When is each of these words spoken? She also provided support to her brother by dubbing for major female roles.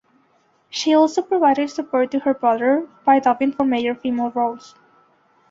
She 0.71 0.95
also 0.95 1.21
provided 1.21 1.69
support 1.69 2.09
to 2.09 2.19
her 2.21 2.33
brother 2.33 2.87
by 3.05 3.19
dubbing 3.19 3.51
for 3.51 3.65
major 3.65 3.93
female 3.93 4.31
roles. 4.31 4.73